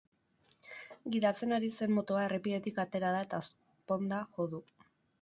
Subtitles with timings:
[1.15, 4.69] Gidatzen ari zen motoa errepidetik atera da eta ezponda jo du.